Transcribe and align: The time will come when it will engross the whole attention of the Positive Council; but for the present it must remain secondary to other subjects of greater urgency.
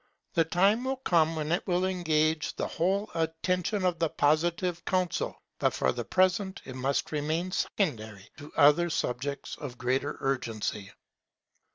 The 0.33 0.45
time 0.45 0.83
will 0.85 0.95
come 0.95 1.35
when 1.35 1.51
it 1.51 1.67
will 1.67 1.85
engross 1.85 2.53
the 2.53 2.67
whole 2.67 3.11
attention 3.13 3.85
of 3.85 3.99
the 3.99 4.09
Positive 4.09 4.83
Council; 4.83 5.39
but 5.59 5.75
for 5.75 5.91
the 5.91 6.03
present 6.05 6.59
it 6.65 6.75
must 6.75 7.11
remain 7.11 7.51
secondary 7.51 8.31
to 8.37 8.51
other 8.57 8.89
subjects 8.89 9.57
of 9.57 9.77
greater 9.77 10.17
urgency. 10.19 10.91